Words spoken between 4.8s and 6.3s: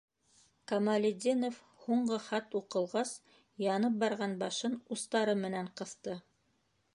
устары менән ҡыҫты.